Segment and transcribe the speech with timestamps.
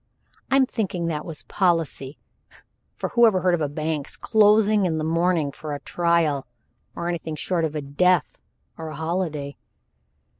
[0.49, 2.17] I'm thinking that was policy,
[2.95, 6.47] for whoever heard of a bank's being closed in the morning for a trial
[6.95, 8.41] or anything short of a death
[8.79, 9.57] or a holiday?"